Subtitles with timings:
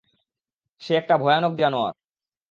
[0.81, 1.93] সে একটা ভয়ানক জানোয়ার।